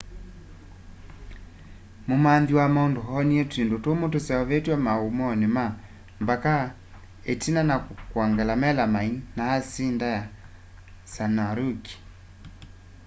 [2.07, 5.65] mumanthi wa maundu oonie twindu tumu tuseuvitw'e maumooni ma
[6.21, 6.53] mbaka
[7.33, 7.77] itina wa
[8.11, 10.21] kwongela melamine na asindi ya
[11.11, 11.83] cyanuric